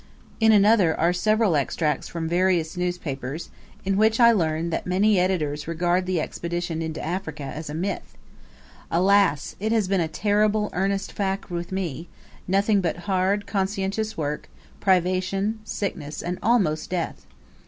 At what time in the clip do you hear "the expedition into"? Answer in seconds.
6.07-6.99